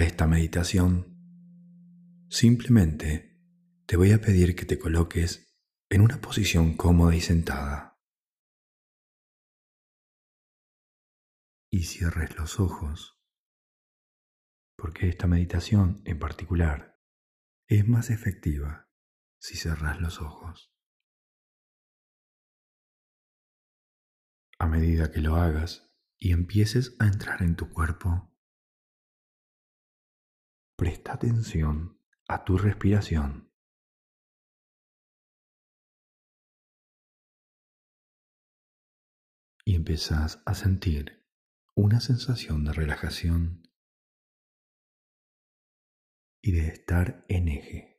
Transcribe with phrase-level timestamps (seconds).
[0.00, 1.14] Esta meditación,
[2.30, 3.38] simplemente
[3.84, 5.54] te voy a pedir que te coloques
[5.90, 8.00] en una posición cómoda y sentada.
[11.70, 13.20] Y cierres los ojos,
[14.74, 16.98] porque esta meditación en particular
[17.68, 18.90] es más efectiva
[19.38, 20.74] si cerras los ojos.
[24.58, 28.29] A medida que lo hagas y empieces a entrar en tu cuerpo,
[30.80, 33.52] Presta atención a tu respiración.
[39.66, 41.22] Y empezás a sentir
[41.74, 43.68] una sensación de relajación
[46.40, 47.89] y de estar en eje.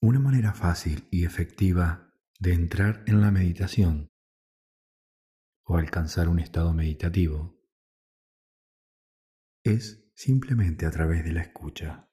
[0.00, 4.12] Una manera fácil y efectiva de entrar en la meditación
[5.64, 7.60] o alcanzar un estado meditativo
[9.64, 12.08] es simplemente a través de la escucha.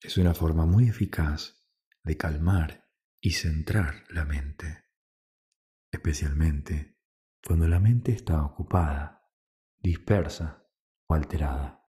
[0.00, 1.66] Es una forma muy eficaz
[2.04, 2.88] de calmar
[3.20, 4.84] y centrar la mente,
[5.90, 6.96] especialmente
[7.46, 9.15] cuando la mente está ocupada,
[9.82, 10.66] dispersa
[11.08, 11.86] o alterada.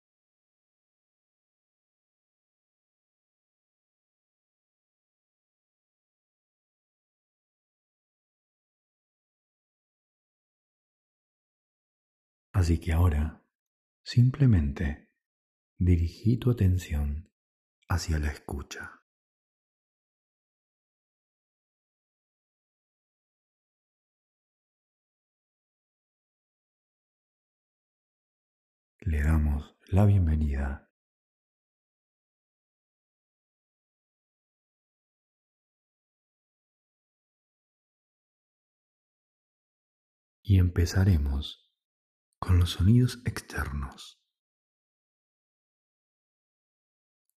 [12.53, 13.45] Así que ahora,
[14.03, 15.11] simplemente
[15.79, 17.31] dirigí tu atención
[17.87, 18.96] hacia la escucha.
[29.07, 30.91] Le damos la bienvenida
[40.43, 41.73] y empezaremos
[42.41, 44.21] con los sonidos externos.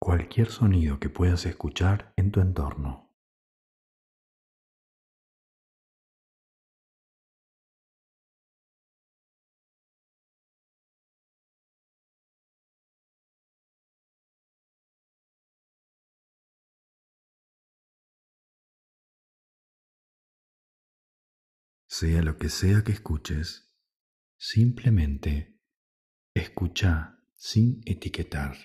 [0.01, 3.08] Cualquier sonido que puedas escuchar en tu entorno.
[21.99, 23.75] Sea lo que sea que escuches,
[24.37, 25.59] simplemente
[26.33, 28.55] escucha sin etiquetar.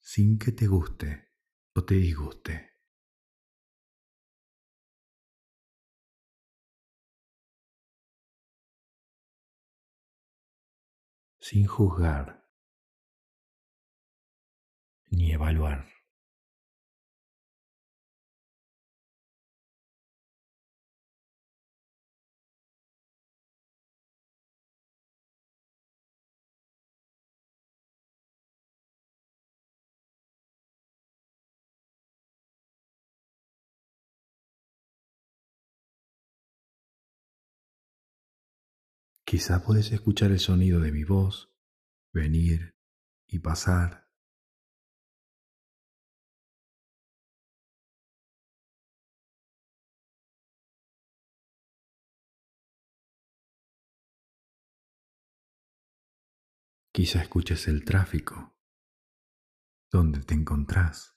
[0.00, 1.28] sin que te guste
[1.74, 2.78] o te disguste.
[11.40, 12.45] Sin juzgar
[15.16, 15.86] ni evaluar.
[39.24, 41.50] Quizá puedes escuchar el sonido de mi voz
[42.12, 42.76] venir
[43.26, 44.05] y pasar
[56.96, 58.56] Quizá escuches el tráfico,
[59.92, 61.14] donde te encontrás.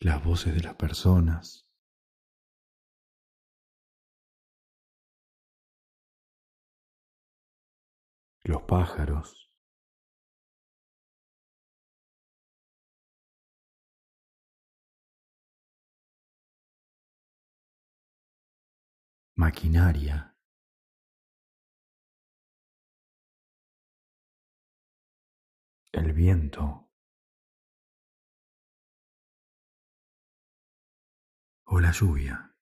[0.00, 1.68] Las voces de las personas.
[8.44, 9.47] Los pájaros.
[19.38, 20.36] Maquinaria.
[25.92, 26.90] El viento
[31.66, 32.52] o la lluvia.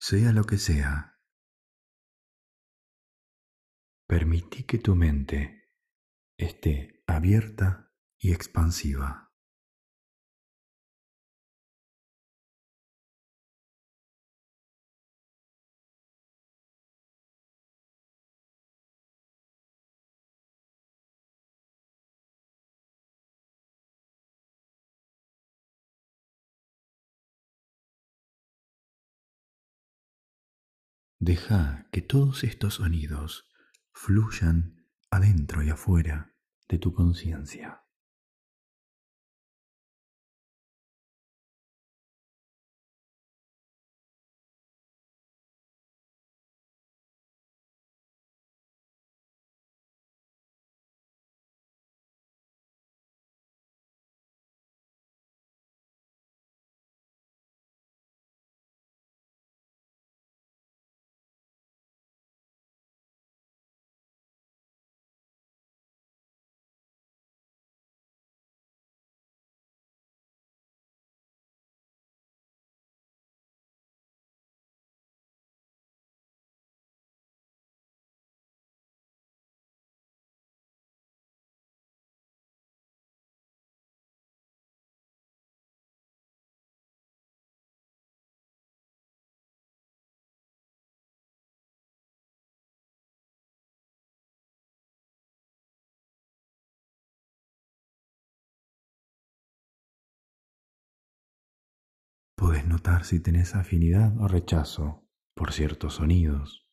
[0.00, 1.20] Sea lo que sea,
[4.08, 5.70] permití que tu mente
[6.36, 9.21] esté abierta y expansiva.
[31.24, 33.48] Deja que todos estos sonidos
[33.92, 36.34] fluyan adentro y afuera
[36.68, 37.81] de tu conciencia.
[102.42, 106.66] Puedes notar si tenés afinidad o rechazo por ciertos sonidos.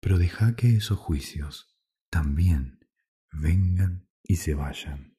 [0.00, 1.76] Pero deja que esos juicios
[2.10, 2.78] también
[3.32, 5.09] vengan y se vayan.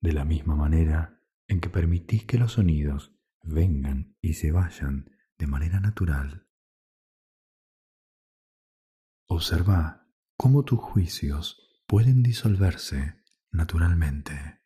[0.00, 5.46] De la misma manera en que permitís que los sonidos vengan y se vayan de
[5.46, 6.46] manera natural.
[9.26, 14.57] Observa cómo tus juicios pueden disolverse naturalmente.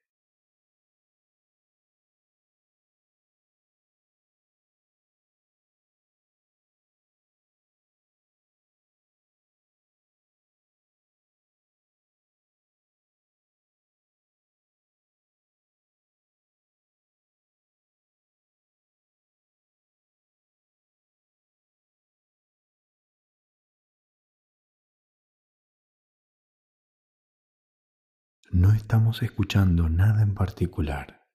[28.53, 31.27] No estamos escuchando nada en particular.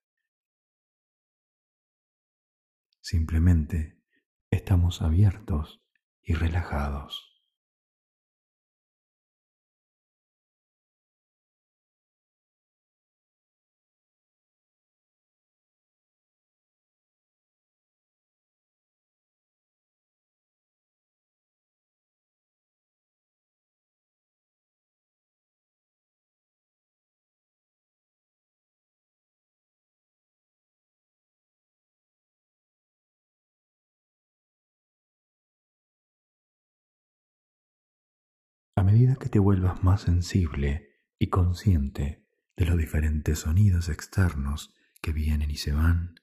[3.00, 4.00] Simplemente
[4.50, 5.82] estamos abiertos
[6.22, 7.27] y relajados.
[38.88, 42.24] Medida que te vuelvas más sensible y consciente
[42.56, 46.14] de los diferentes sonidos externos que vienen y se van,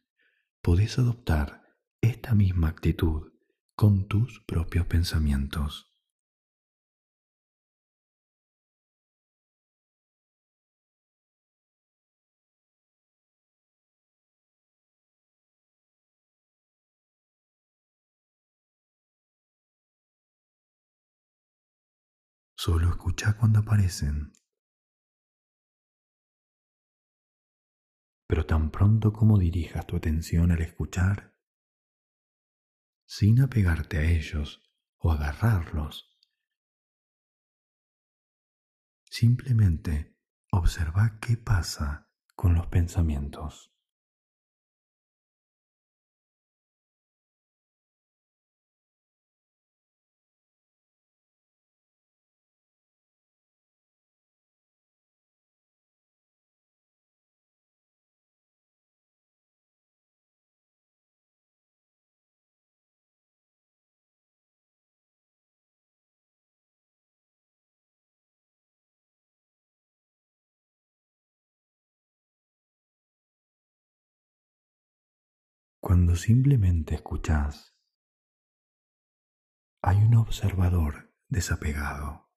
[0.63, 1.61] podés adoptar
[2.01, 3.33] esta misma actitud
[3.75, 5.94] con tus propios pensamientos.
[22.65, 24.33] Solo escucha cuando aparecen.
[28.27, 31.37] Pero tan pronto como dirijas tu atención al escuchar,
[33.07, 34.63] sin apegarte a ellos
[34.97, 36.17] o agarrarlos,
[39.11, 40.17] simplemente
[40.49, 43.74] observa qué pasa con los pensamientos.
[75.87, 77.77] Cuando simplemente escuchas,
[79.83, 82.27] hay un observador desapegado.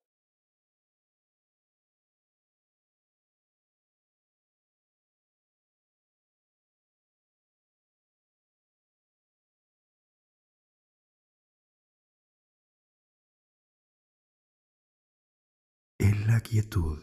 [15.98, 16.98] Es la quietud.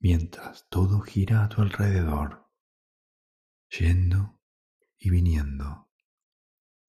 [0.00, 2.49] Mientras todo gira a tu alrededor
[3.70, 4.40] yendo
[4.98, 5.88] y viniendo,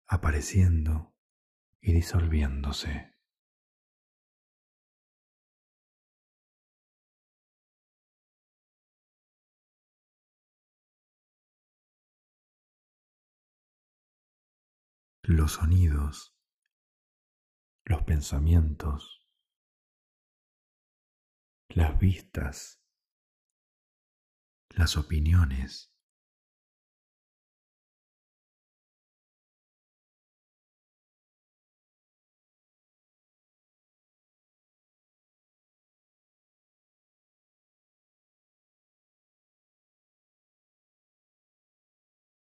[0.07, 1.13] apareciendo
[1.81, 3.15] y disolviéndose.
[15.24, 16.36] Los sonidos,
[17.83, 19.27] los pensamientos,
[21.67, 22.81] las vistas,
[24.69, 25.93] las opiniones,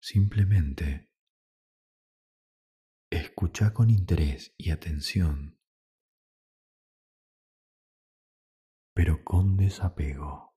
[0.04, 1.12] Simplemente
[3.12, 5.60] escucha con interés y atención,
[8.96, 10.51] pero con desapego.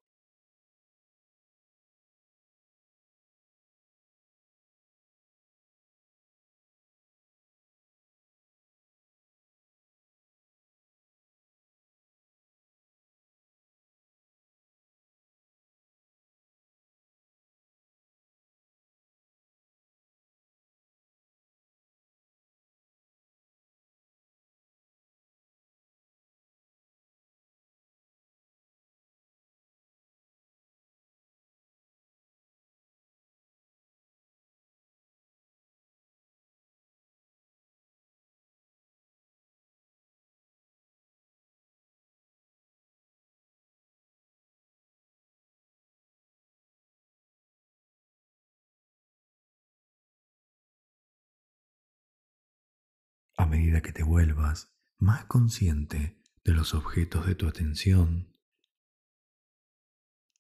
[53.37, 58.37] A medida que te vuelvas más consciente de los objetos de tu atención,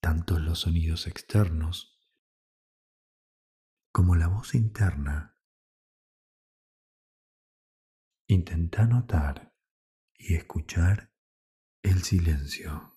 [0.01, 1.99] tanto los sonidos externos
[3.93, 5.39] como la voz interna.
[8.27, 9.55] Intenta notar
[10.15, 11.15] y escuchar
[11.83, 12.94] el silencio.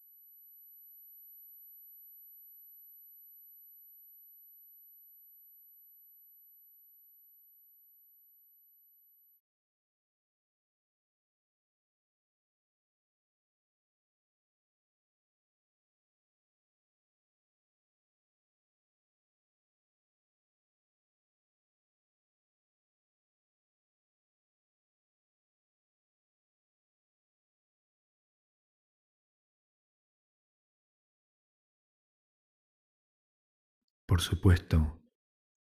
[34.18, 35.00] Por supuesto,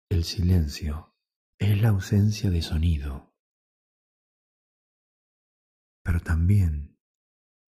[0.08, 1.16] el silencio
[1.58, 3.32] es la ausencia de sonido,
[6.02, 6.98] pero también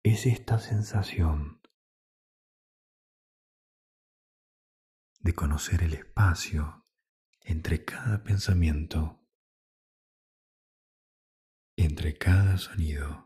[0.03, 1.61] es esta sensación
[5.21, 6.87] de conocer el espacio
[7.43, 9.23] entre cada pensamiento,
[11.77, 13.24] entre cada sonido.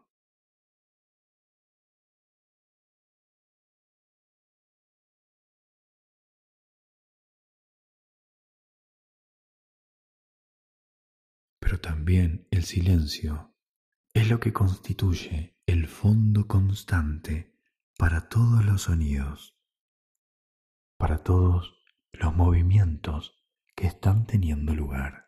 [11.68, 13.54] Pero también el silencio
[14.14, 17.60] es lo que constituye el fondo constante
[17.98, 19.54] para todos los sonidos,
[20.96, 21.78] para todos
[22.12, 23.44] los movimientos
[23.76, 25.27] que están teniendo lugar.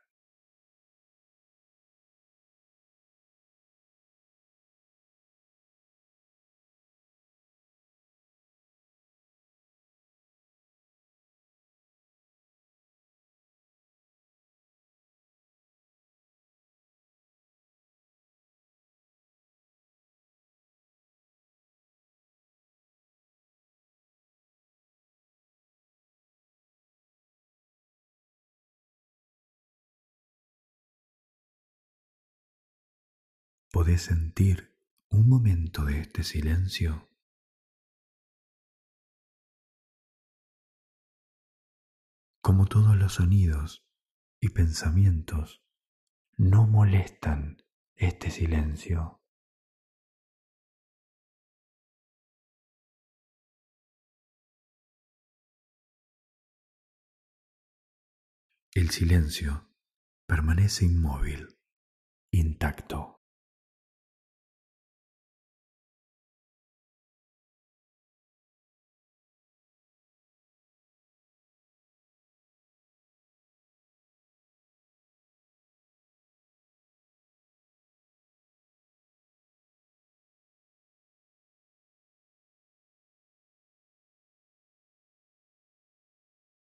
[33.73, 34.77] ¿Podés sentir
[35.11, 37.09] un momento de este silencio?
[42.43, 43.87] Como todos los sonidos
[44.41, 45.63] y pensamientos
[46.37, 47.59] no molestan
[47.95, 49.23] este silencio.
[58.75, 59.71] El silencio
[60.27, 61.57] permanece inmóvil,
[62.33, 63.20] intacto.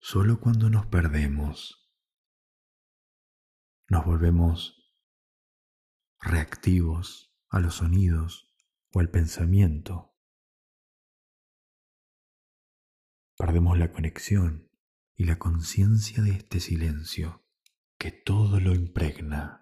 [0.05, 1.89] Solo cuando nos perdemos,
[3.89, 4.93] nos volvemos
[6.21, 8.53] reactivos a los sonidos
[8.93, 10.19] o al pensamiento.
[13.37, 14.73] Perdemos la conexión
[15.15, 17.47] y la conciencia de este silencio
[17.97, 19.62] que todo lo impregna.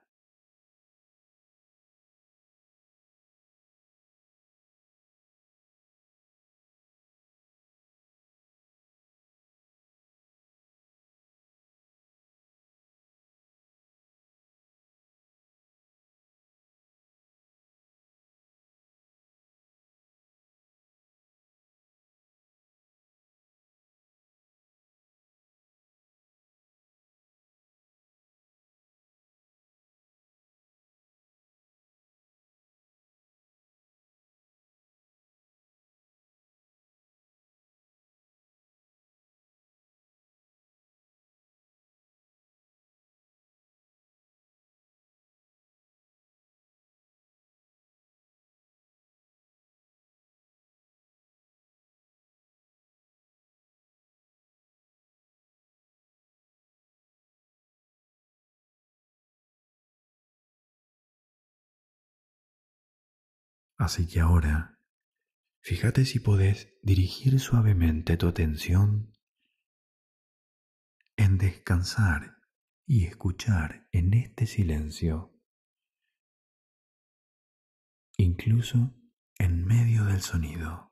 [63.80, 64.78] Así que ahora,
[65.62, 69.16] fíjate si podés dirigir suavemente tu atención
[71.16, 72.36] en descansar
[72.86, 75.34] y escuchar en este silencio,
[78.18, 78.94] incluso
[79.38, 80.89] en medio del sonido.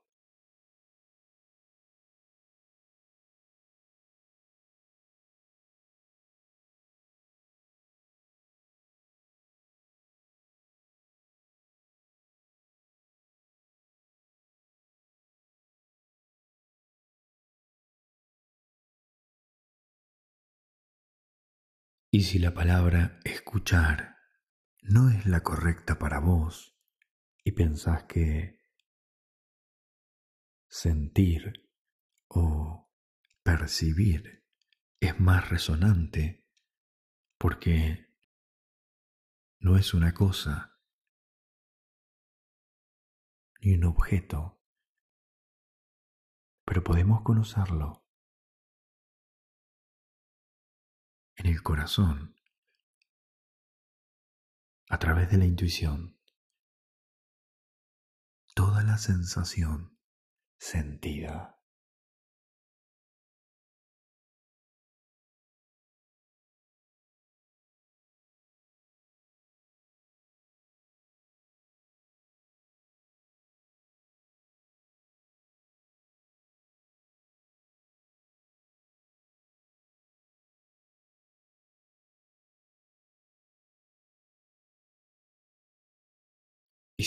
[22.19, 24.17] Y si la palabra escuchar
[24.81, 26.77] no es la correcta para vos
[27.45, 28.59] y pensás que
[30.67, 31.71] sentir
[32.27, 32.91] o
[33.41, 34.45] percibir
[34.99, 36.45] es más resonante
[37.37, 38.13] porque
[39.59, 40.77] no es una cosa
[43.61, 44.61] ni un objeto,
[46.65, 47.98] pero podemos conocerlo
[51.39, 52.35] en el corazón,
[54.89, 56.19] a través de la intuición,
[58.53, 59.97] toda la sensación
[60.57, 61.58] sentida.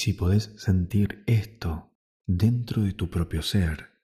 [0.03, 4.03] si podés sentir esto dentro de tu propio ser,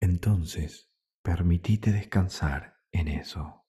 [0.00, 0.90] entonces
[1.22, 3.66] permitite descansar en eso.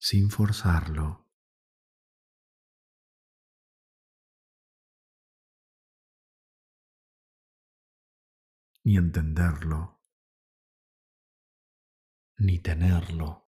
[0.00, 1.29] Sin forzarlo,
[8.90, 10.02] ni entenderlo,
[12.38, 13.48] ni tenerlo,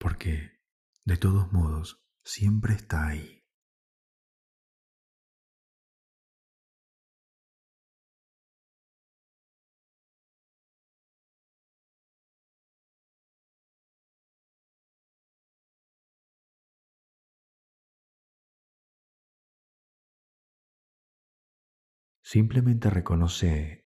[0.00, 0.60] porque
[1.04, 3.39] de todos modos siempre está ahí.
[22.32, 23.88] Simplemente reconoce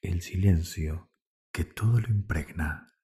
[0.00, 1.10] el silencio
[1.52, 2.95] que todo lo impregna.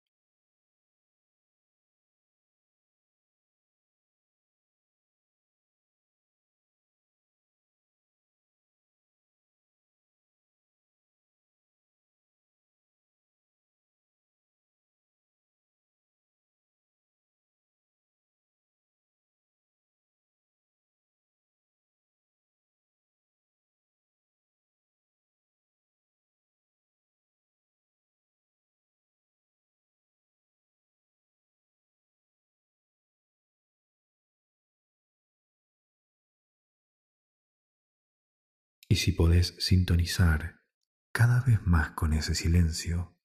[38.93, 40.67] Y si podés sintonizar
[41.13, 43.19] cada vez más con ese silencio,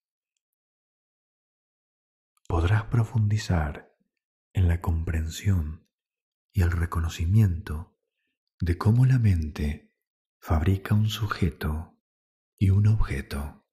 [2.48, 3.94] podrás profundizar
[4.54, 5.86] en la comprensión
[6.54, 8.00] y el reconocimiento
[8.62, 9.94] de cómo la mente
[10.40, 12.00] fabrica un sujeto
[12.58, 13.67] y un objeto.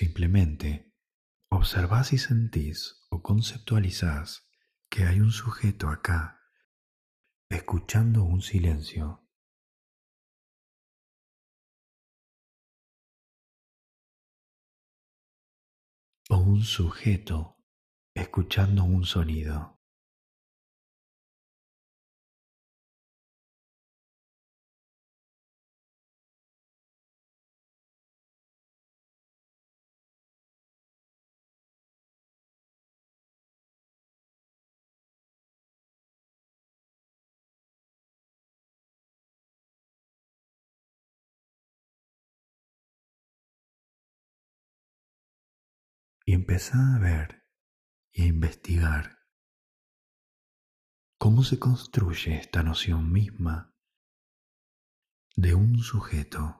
[0.00, 0.94] Simplemente
[1.50, 4.48] observás y sentís o conceptualizás
[4.88, 6.40] que hay un sujeto acá
[7.50, 9.28] escuchando un silencio.
[16.30, 17.58] O un sujeto
[18.14, 19.79] escuchando un sonido.
[46.30, 47.44] Y empezá a ver
[48.12, 49.18] y a investigar
[51.18, 53.74] cómo se construye esta noción misma
[55.34, 56.59] de un sujeto.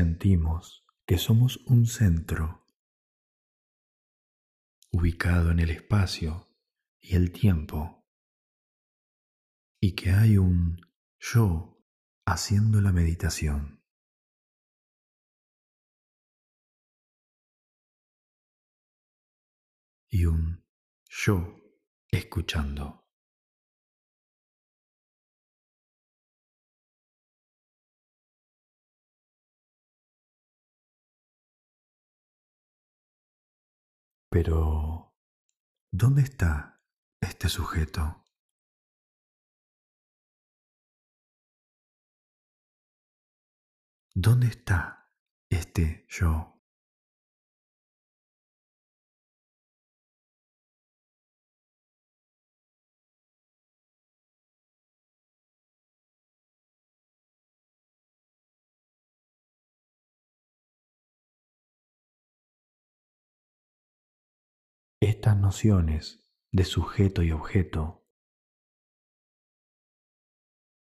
[0.00, 2.64] Sentimos que somos un centro
[4.90, 6.48] ubicado en el espacio
[7.02, 8.08] y el tiempo
[9.78, 10.80] y que hay un
[11.18, 11.84] yo
[12.24, 13.84] haciendo la meditación.
[20.08, 20.64] Y un
[21.10, 21.60] yo
[22.10, 22.99] escuchando.
[34.32, 35.12] Pero,
[35.90, 36.80] ¿dónde está
[37.20, 38.24] este sujeto?
[44.14, 45.12] ¿Dónde está
[45.50, 46.59] este yo?
[65.02, 68.06] Estas nociones de sujeto y objeto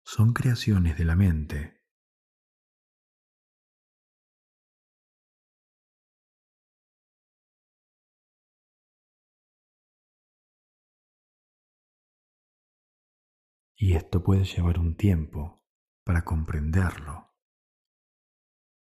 [0.03, 1.83] son creaciones de la mente.
[13.75, 15.63] Y esto puede llevar un tiempo
[16.03, 17.35] para comprenderlo,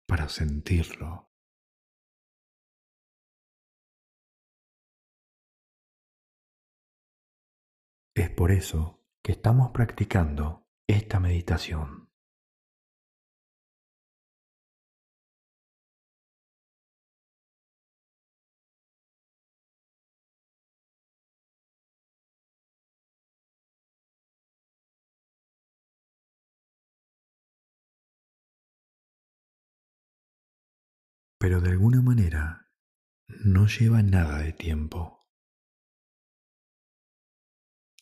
[0.07, 1.26] para sentirlo.
[8.17, 12.09] Es por eso que estamos practicando esta meditación.
[31.37, 32.71] Pero de alguna manera
[33.27, 35.16] no lleva nada de tiempo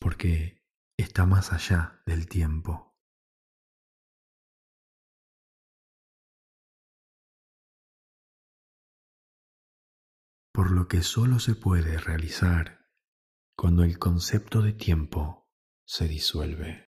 [0.06, 0.62] porque
[0.96, 2.94] está más allá del tiempo.
[10.52, 12.88] por lo que solo se puede realizar
[13.56, 15.50] cuando el concepto de tiempo
[15.84, 16.88] se disuelve.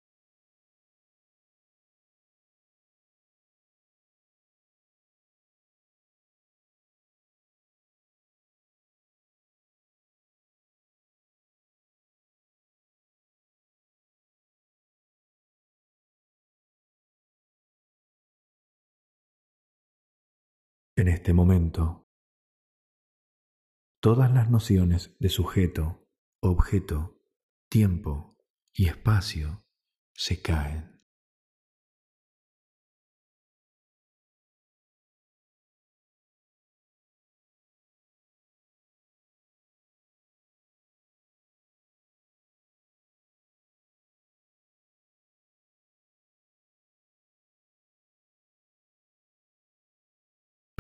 [21.02, 22.08] En este momento,
[24.02, 26.08] todas las nociones de sujeto,
[26.44, 27.20] objeto,
[27.72, 28.38] tiempo
[28.72, 29.66] y espacio
[30.14, 31.01] se caen.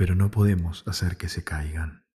[0.01, 2.07] Pero no podemos hacer que se caigan.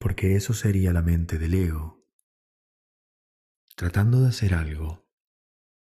[0.00, 2.04] porque eso sería la mente del ego,
[3.76, 5.06] tratando de hacer algo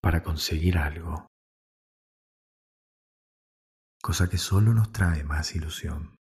[0.00, 1.26] para conseguir algo,
[4.00, 6.17] cosa que solo nos trae más ilusión.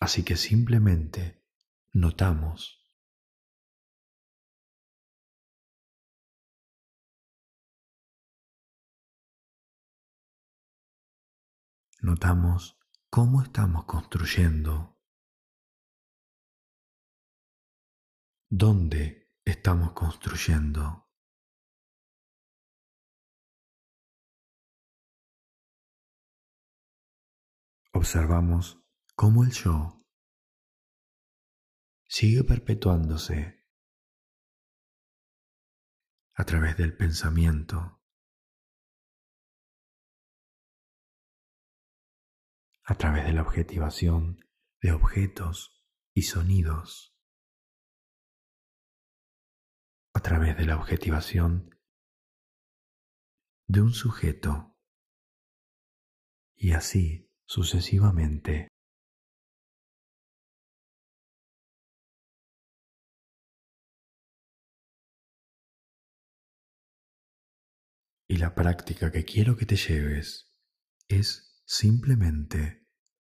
[0.00, 1.44] Así que simplemente
[1.92, 2.80] notamos
[12.02, 12.78] notamos
[13.10, 14.98] cómo estamos construyendo,
[18.48, 21.08] dónde estamos construyendo.
[27.92, 28.82] Observamos
[29.20, 30.02] cómo el yo
[32.08, 33.66] sigue perpetuándose
[36.32, 38.00] a través del pensamiento,
[42.82, 44.40] a través de la objetivación
[44.80, 47.14] de objetos y sonidos,
[50.14, 51.78] a través de la objetivación
[53.66, 54.78] de un sujeto.
[56.56, 58.69] Y así sucesivamente.
[68.30, 70.56] Y la práctica que quiero que te lleves
[71.08, 72.86] es simplemente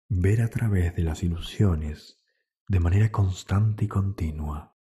[0.09, 2.19] ver a través de las ilusiones
[2.67, 4.75] de manera constante y continua.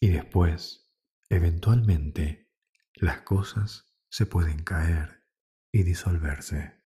[0.00, 0.90] Y después,
[1.28, 2.50] eventualmente,
[2.94, 5.26] las cosas se pueden caer
[5.70, 6.82] y disolverse.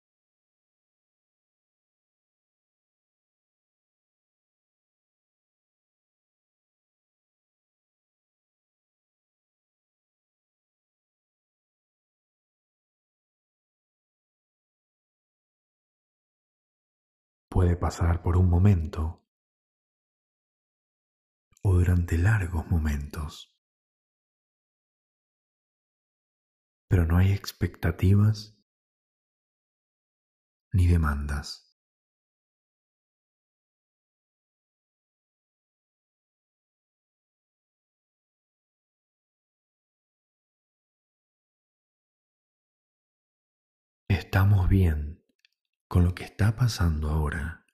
[17.56, 19.24] Puede pasar por un momento
[21.63, 23.58] o durante largos momentos.
[26.89, 28.62] Pero no hay expectativas
[30.74, 31.80] ni demandas.
[44.10, 45.14] Estamos bien
[45.95, 47.65] con lo que está pasando ahora.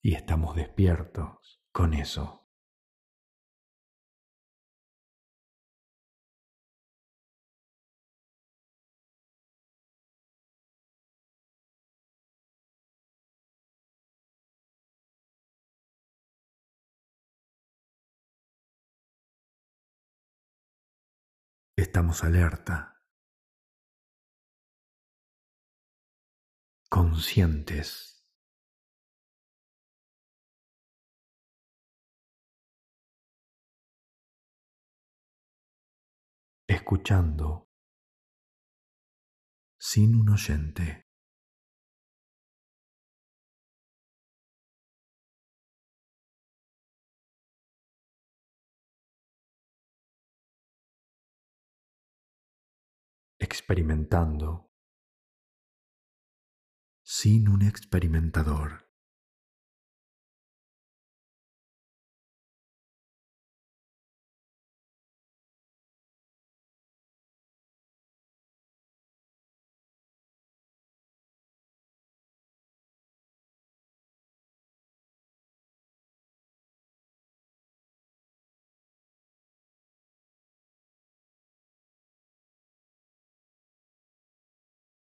[0.00, 2.48] Y estamos despiertos con eso.
[21.76, 22.91] Estamos alerta.
[26.92, 28.22] Conscientes.
[36.68, 37.66] escuchando
[39.78, 41.06] sin un oyente.
[53.38, 54.71] experimentando
[57.14, 58.88] sin un experimentador.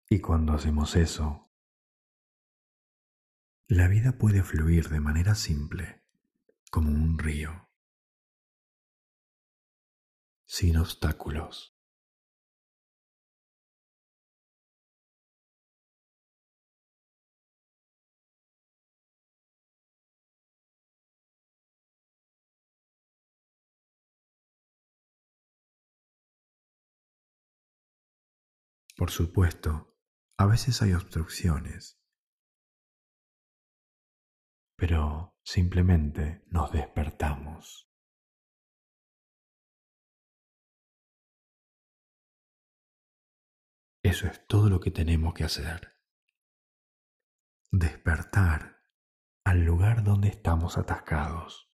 [0.09, 1.42] Y cuando hacemos eso,
[3.73, 6.03] la vida puede fluir de manera simple,
[6.69, 7.71] como un río,
[10.45, 11.75] sin obstáculos.
[28.95, 29.97] Por supuesto,
[30.37, 32.02] a veces hay obstrucciones,
[34.85, 37.89] pero simplemente nos despertamos.
[44.03, 45.97] Eso es todo lo que tenemos que hacer.
[47.71, 48.81] Despertar
[49.45, 51.69] al lugar donde estamos atascados.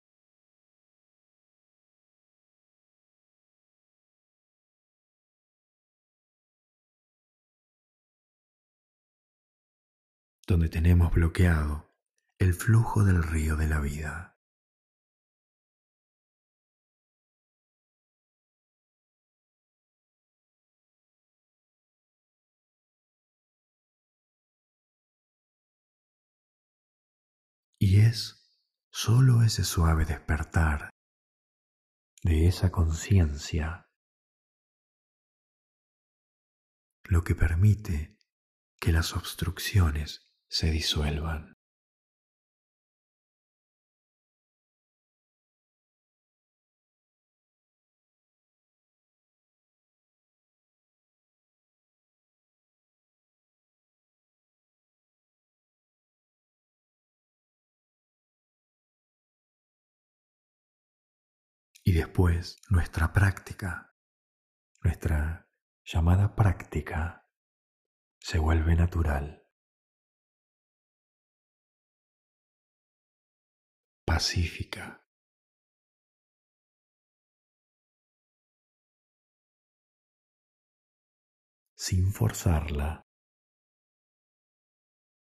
[10.46, 11.87] donde tenemos bloqueado
[12.39, 14.38] el flujo del río de la vida.
[27.80, 28.47] Y es
[28.91, 30.89] solo ese suave despertar
[32.23, 33.88] de esa conciencia
[37.04, 38.17] lo que permite
[38.80, 41.57] que las obstrucciones se disuelvan.
[61.88, 63.95] Y después nuestra práctica,
[64.84, 65.50] nuestra
[65.86, 67.26] llamada práctica,
[68.19, 69.47] se vuelve natural.
[74.06, 75.02] pacífica.
[81.76, 83.02] sin forzarla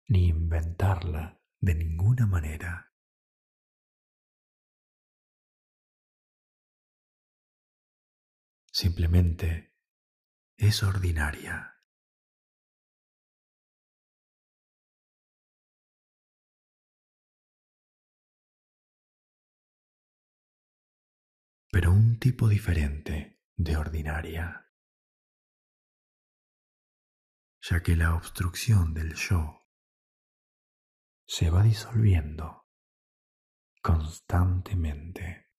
[0.09, 2.88] ni inventarla de ninguna manera.
[8.81, 9.75] Simplemente
[10.55, 11.75] es ordinaria.
[21.71, 24.73] pero un tipo diferente de ordinaria,
[27.61, 29.69] ya que la obstrucción del yo
[31.27, 32.65] se va disolviendo
[33.81, 35.51] constantemente.